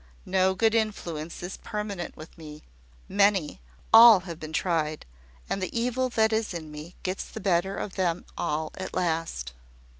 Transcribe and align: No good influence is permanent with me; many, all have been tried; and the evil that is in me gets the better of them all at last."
No 0.25 0.55
good 0.55 0.73
influence 0.73 1.43
is 1.43 1.57
permanent 1.57 2.17
with 2.17 2.35
me; 2.35 2.63
many, 3.07 3.61
all 3.93 4.21
have 4.21 4.39
been 4.39 4.51
tried; 4.51 5.05
and 5.47 5.61
the 5.61 5.79
evil 5.79 6.09
that 6.09 6.33
is 6.33 6.55
in 6.55 6.71
me 6.71 6.95
gets 7.03 7.25
the 7.25 7.39
better 7.39 7.77
of 7.77 7.93
them 7.93 8.25
all 8.35 8.71
at 8.79 8.95
last." 8.95 9.53